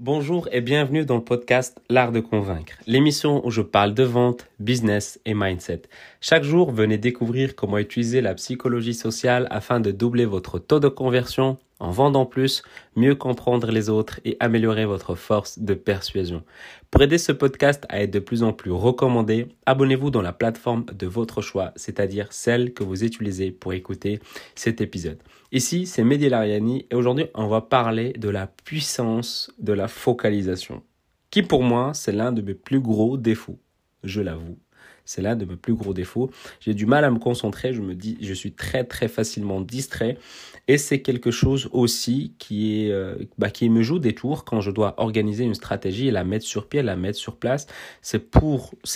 [0.00, 4.48] Bonjour et bienvenue dans le podcast L'Art de Convaincre, l'émission où je parle de vente,
[4.58, 5.82] business et mindset.
[6.20, 10.88] Chaque jour, venez découvrir comment utiliser la psychologie sociale afin de doubler votre taux de
[10.88, 12.62] conversion en vendant plus,
[12.96, 16.44] mieux comprendre les autres et améliorer votre force de persuasion.
[16.90, 20.84] Pour aider ce podcast à être de plus en plus recommandé, abonnez-vous dans la plateforme
[20.86, 24.20] de votre choix, c'est-à-dire celle que vous utilisez pour écouter
[24.54, 25.18] cet épisode.
[25.52, 30.82] Ici, c'est Mehdi Lariani et aujourd'hui, on va parler de la puissance de la focalisation,
[31.30, 33.58] qui pour moi, c'est l'un de mes plus gros défauts,
[34.04, 34.58] je l'avoue.
[35.04, 36.30] C'est l'un de mes plus gros défauts.
[36.60, 40.18] J'ai du mal à me concentrer, je me dis, je suis très très facilement distrait
[40.66, 44.94] et c'est quelque chose aussi qui euh, bah, me joue des tours quand je dois
[44.98, 47.66] organiser une stratégie et la mettre sur pied, la mettre sur place.
[48.02, 48.22] C'est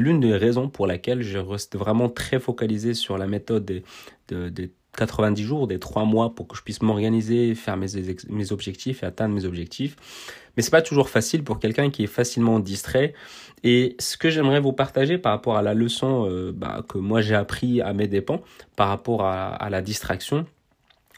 [0.00, 3.64] l'une des raisons pour laquelle je reste vraiment très focalisé sur la méthode
[4.28, 9.06] des 90 jours, des 3 mois pour que je puisse m'organiser, faire mes, objectifs et
[9.06, 9.96] atteindre mes objectifs.
[10.56, 13.14] Mais c'est pas toujours facile pour quelqu'un qui est facilement distrait.
[13.64, 17.22] Et ce que j'aimerais vous partager par rapport à la leçon euh, bah, que moi
[17.22, 18.42] j'ai appris à mes dépens
[18.76, 20.46] par rapport à, à la distraction,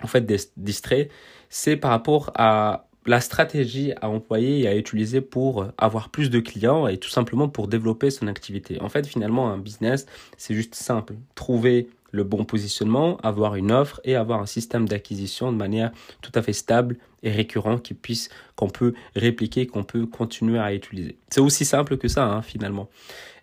[0.03, 0.25] en fait,
[0.57, 1.09] distrait,
[1.49, 6.41] c'est par rapport à la stratégie à employer et à utiliser pour avoir plus de
[6.41, 8.81] clients et tout simplement pour développer son activité.
[8.81, 11.15] En fait, finalement, un business, c'est juste simple.
[11.35, 15.91] Trouver le bon positionnement, avoir une offre et avoir un système d'acquisition de manière
[16.23, 20.73] tout à fait stable et récurrent qui puisse, qu'on peut répliquer, qu'on peut continuer à
[20.73, 21.19] utiliser.
[21.29, 22.89] C'est aussi simple que ça, hein, finalement.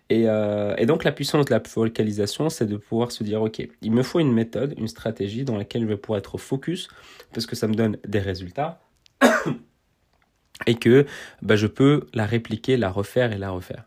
[0.08, 3.66] Et, euh, et, donc la puissance de la focalisation, c'est de pouvoir se dire, OK,
[3.82, 6.88] il me faut une méthode, une stratégie dans laquelle je vais pouvoir être focus,
[7.32, 8.80] parce que ça me donne des résultats,
[10.66, 11.06] et que
[11.42, 13.84] bah, je peux la répliquer, la refaire et la refaire.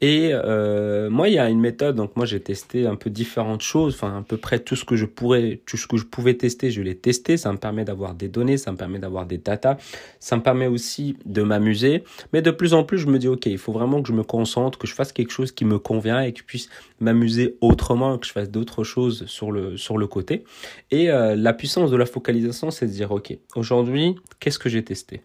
[0.00, 1.96] Et euh, moi, il y a une méthode.
[1.96, 3.94] Donc moi, j'ai testé un peu différentes choses.
[3.94, 6.70] Enfin, à peu près tout ce que je pourrais, tout ce que je pouvais tester,
[6.70, 7.36] je l'ai testé.
[7.36, 9.78] Ça me permet d'avoir des données, ça me permet d'avoir des data,
[10.18, 12.02] ça me permet aussi de m'amuser.
[12.32, 14.24] Mais de plus en plus, je me dis ok, il faut vraiment que je me
[14.24, 16.68] concentre, que je fasse quelque chose qui me convient et que je puisse
[17.00, 20.44] m'amuser autrement, que je fasse d'autres choses sur le sur le côté.
[20.90, 24.82] Et euh, la puissance de la focalisation, c'est de dire ok, aujourd'hui, qu'est-ce que j'ai
[24.82, 25.22] testé?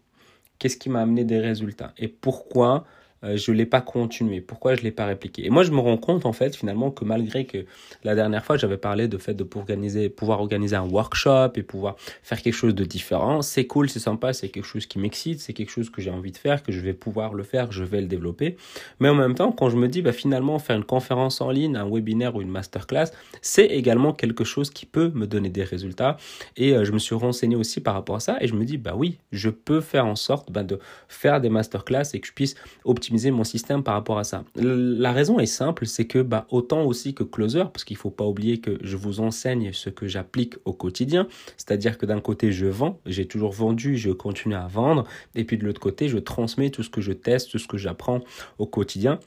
[0.59, 1.94] Qu'est-ce qui m'a amené des résultats?
[1.97, 2.85] Et pourquoi
[3.24, 5.46] euh, je ne l'ai pas continué Pourquoi je ne l'ai pas répliqué?
[5.46, 7.66] Et moi, je me rends compte, en fait, finalement, que malgré que
[8.03, 12.41] la dernière fois, j'avais parlé de fait de pouvoir organiser, un workshop et pouvoir faire
[12.41, 15.72] quelque chose de différent, c'est cool, c'est sympa, c'est quelque chose qui m'excite, c'est quelque
[15.72, 18.07] chose que j'ai envie de faire, que je vais pouvoir le faire, je vais le
[18.07, 18.56] développer.
[19.00, 21.75] Mais en même temps, quand je me dis, bah, finalement, faire une conférence en ligne,
[21.75, 26.18] un webinaire ou une masterclass, c'est également quelque chose qui peut me donner des résultats.
[26.56, 28.78] Et euh, je me suis renseigné aussi par rapport à ça et je me dis,
[28.78, 32.34] bah oui, je peux faire en sorte bah, de faire des masterclass et que je
[32.34, 32.56] puisse
[32.86, 34.43] optimiser mon système par rapport à ça.
[34.55, 38.09] La raison est simple, c'est que bah, autant aussi que Closer, parce qu'il ne faut
[38.11, 41.27] pas oublier que je vous enseigne ce que j'applique au quotidien,
[41.57, 45.05] c'est-à-dire que d'un côté je vends, j'ai toujours vendu, je continue à vendre,
[45.35, 47.77] et puis de l'autre côté je transmets tout ce que je teste, tout ce que
[47.77, 48.21] j'apprends
[48.57, 49.19] au quotidien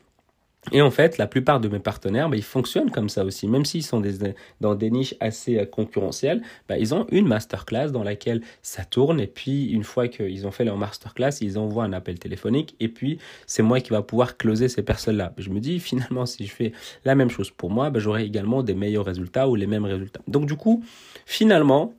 [0.70, 3.48] et en fait, la plupart de mes partenaires, bah, ils fonctionnent comme ça aussi.
[3.48, 4.00] Même s'ils sont
[4.60, 9.18] dans des niches assez euh, concurrentielles, bah, ils ont une masterclass dans laquelle ça tourne.
[9.18, 12.76] Et puis, une fois qu'ils ont fait leur masterclass, ils envoient un appel téléphonique.
[12.78, 15.32] Et puis, c'est moi qui va pouvoir closer ces personnes-là.
[15.36, 16.72] Je me dis, finalement, si je fais
[17.04, 20.20] la même chose pour moi, bah, j'aurai également des meilleurs résultats ou les mêmes résultats.
[20.28, 20.84] Donc, du coup,
[21.26, 21.92] finalement,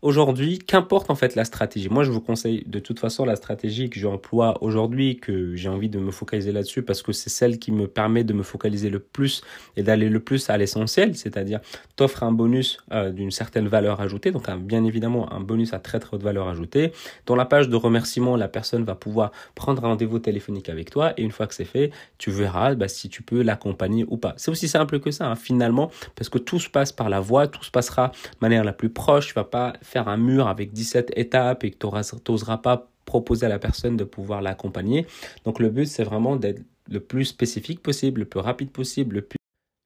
[0.00, 1.88] Aujourd'hui, qu'importe en fait la stratégie.
[1.88, 5.88] Moi, je vous conseille de toute façon la stratégie que j'emploie aujourd'hui, que j'ai envie
[5.88, 9.00] de me focaliser là-dessus parce que c'est celle qui me permet de me focaliser le
[9.00, 9.42] plus
[9.76, 11.58] et d'aller le plus à l'essentiel, c'est-à-dire
[11.96, 15.98] t'offre un bonus euh, d'une certaine valeur ajoutée, donc bien évidemment un bonus à très
[15.98, 16.92] très haute valeur ajoutée.
[17.26, 21.12] Dans la page de remerciement, la personne va pouvoir prendre un rendez-vous téléphonique avec toi
[21.16, 24.34] et une fois que c'est fait, tu verras bah, si tu peux l'accompagner ou pas.
[24.36, 27.48] C'est aussi simple que ça hein, finalement parce que tout se passe par la voix,
[27.48, 29.26] tout se passera de manière la plus proche.
[29.26, 33.46] Tu vas pas faire un mur avec 17 étapes et que tu n'oseras pas proposer
[33.46, 35.06] à la personne de pouvoir l'accompagner.
[35.44, 39.22] Donc le but, c'est vraiment d'être le plus spécifique possible, le plus rapide possible, le
[39.22, 39.38] plus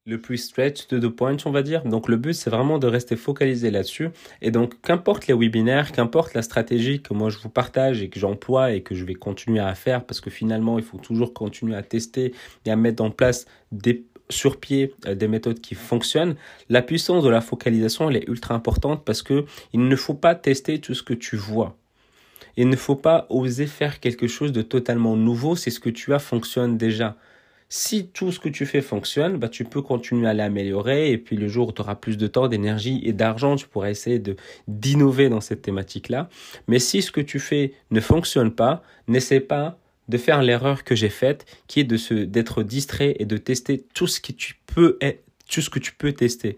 [0.04, 1.84] le plus stretch to the point, on va dire.
[1.84, 4.08] Donc le but, c'est vraiment de rester focalisé là-dessus.
[4.40, 8.18] Et donc, qu'importe les webinaires, qu'importe la stratégie que moi je vous partage et que
[8.18, 11.76] j'emploie et que je vais continuer à faire, parce que finalement, il faut toujours continuer
[11.76, 12.34] à tester
[12.66, 16.34] et à mettre en place des sur pied euh, des méthodes qui fonctionnent,
[16.68, 20.34] la puissance de la focalisation elle est ultra importante parce que il ne faut pas
[20.34, 21.76] tester tout ce que tu vois.
[22.56, 26.12] Il ne faut pas oser faire quelque chose de totalement nouveau si ce que tu
[26.12, 27.16] as fonctionne déjà.
[27.68, 31.36] Si tout ce que tu fais fonctionne, bah, tu peux continuer à l'améliorer et puis
[31.36, 34.36] le jour où tu auras plus de temps, d'énergie et d'argent, tu pourras essayer de
[34.68, 36.28] d'innover dans cette thématique-là.
[36.68, 40.94] Mais si ce que tu fais ne fonctionne pas, n'essaie pas de faire l'erreur que
[40.94, 44.56] j'ai faite, qui est de se d'être distrait et de tester tout ce que tu
[44.66, 44.98] peux
[45.48, 46.56] tout ce que tu peux tester.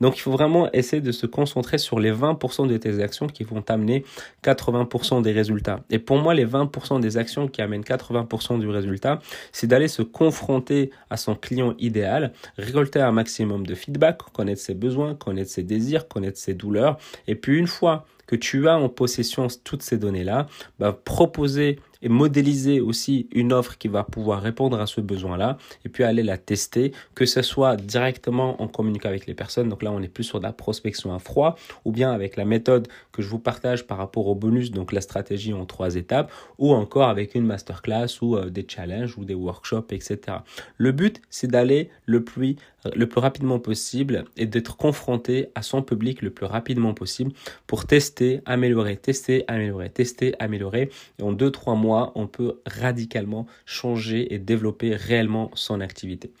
[0.00, 3.44] Donc il faut vraiment essayer de se concentrer sur les 20% de tes actions qui
[3.44, 4.04] vont t'amener
[4.44, 5.80] 80% des résultats.
[5.90, 9.20] Et pour moi, les 20% des actions qui amènent 80% du résultat,
[9.52, 14.74] c'est d'aller se confronter à son client idéal, récolter un maximum de feedback, connaître ses
[14.74, 16.98] besoins, connaître ses désirs, connaître ses douleurs.
[17.26, 20.46] Et puis une fois que tu as en possession toutes ces données-là,
[20.78, 25.88] bah, proposer et modéliser aussi une offre qui va pouvoir répondre à ce besoin-là et
[25.88, 29.68] puis aller la tester, que ce soit directement en communiquant avec les personnes.
[29.68, 32.44] Donc là, on est plus sur de la prospection à froid ou bien avec la
[32.44, 36.30] méthode que je vous partage par rapport au bonus, donc la stratégie en trois étapes
[36.58, 40.38] ou encore avec une masterclass ou euh, des challenges ou des workshops, etc.
[40.76, 42.54] Le but, c'est d'aller le plus,
[42.94, 47.32] le plus rapidement possible et d'être confronté à son public le plus rapidement possible
[47.66, 50.90] pour tester, améliorer, tester, améliorer, tester, améliorer.
[51.18, 56.32] Et en deux, trois mois, on peut radicalement changer et développer réellement son activité.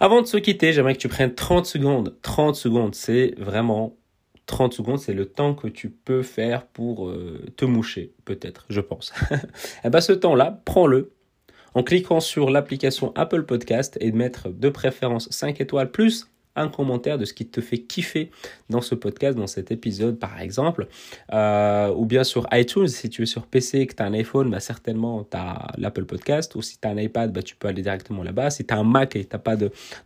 [0.00, 2.16] Avant de se quitter, j'aimerais que tu prennes 30 secondes.
[2.22, 3.96] 30 secondes, c'est vraiment
[4.46, 8.80] 30 secondes, c'est le temps que tu peux faire pour euh, te moucher, peut-être, je
[8.80, 9.12] pense.
[9.30, 9.36] et
[9.84, 11.12] eh bien ce temps-là, prends-le
[11.74, 16.68] en cliquant sur l'application Apple Podcast et de mettre de préférence 5 étoiles plus un
[16.68, 18.30] commentaire de ce qui te fait kiffer
[18.70, 20.86] dans ce podcast, dans cet épisode par exemple,
[21.32, 24.14] euh, ou bien sur iTunes, si tu es sur PC et que tu as un
[24.14, 27.56] iPhone, bah, certainement tu as l'Apple Podcast, ou si tu as un iPad, bah, tu
[27.56, 29.56] peux aller directement là-bas, si tu as un Mac et tu n'as pas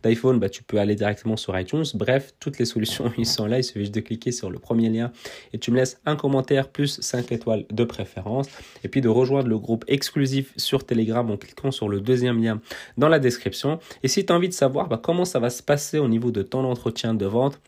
[0.03, 3.59] d'iPhone, bah, tu peux aller directement sur iTunes, bref, toutes les solutions ils sont là,
[3.59, 5.11] il suffit de cliquer sur le premier lien
[5.53, 8.47] et tu me laisses un commentaire plus 5 étoiles de préférence,
[8.83, 12.61] et puis de rejoindre le groupe exclusif sur Telegram en cliquant sur le deuxième lien
[12.97, 15.63] dans la description, et si tu as envie de savoir bah, comment ça va se
[15.63, 17.59] passer au niveau de de ton entretien de vente,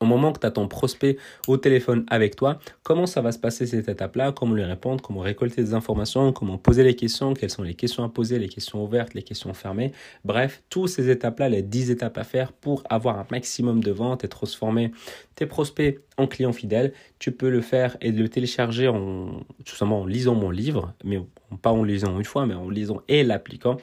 [0.00, 1.16] au moment que tu as ton prospect
[1.46, 5.20] au téléphone avec toi, comment ça va se passer cette étape-là, comment lui répondre, comment
[5.20, 8.82] récolter des informations, comment poser les questions, quelles sont les questions à poser, les questions
[8.82, 9.92] ouvertes, les questions fermées?
[10.24, 14.24] Bref, toutes ces étapes-là, les 10 étapes à faire pour avoir un maximum de ventes
[14.24, 14.90] et transformer
[15.36, 16.92] tes prospects en clients fidèles.
[17.18, 21.20] Tu peux le faire et le télécharger en, tout simplement en lisant mon livre, mais
[21.56, 23.76] pas en lisant une fois, mais en lisant et l'appliquant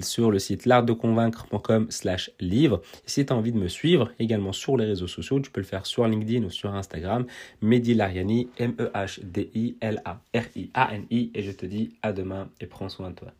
[0.00, 2.82] sur le site l'artdeconvaincre.com slash livre.
[3.06, 5.66] si tu as envie de me suivre également sur les réseaux sociaux, tu peux le
[5.66, 7.24] faire sur LinkedIn ou sur Instagram,
[7.62, 13.32] Mehdi Lariani, M-E-H-D-I-L-A-R-I-A-N-I, et je te dis à demain et prends soin de toi.